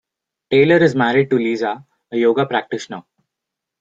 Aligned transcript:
Taylor 0.49 0.77
is 0.81 0.95
married 0.95 1.29
to 1.29 1.37
Lisa, 1.37 1.85
a 2.11 2.17
yoga 2.17 2.47
practitioner. 2.47 3.03